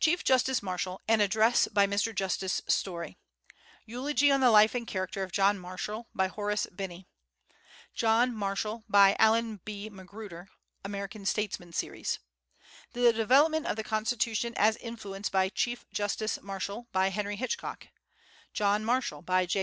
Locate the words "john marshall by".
5.30-6.26, 7.94-9.14, 18.52-19.46